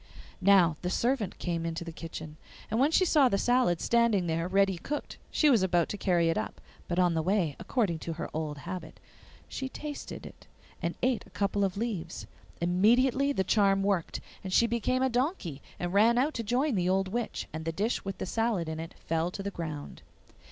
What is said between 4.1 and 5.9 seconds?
there ready cooked she was about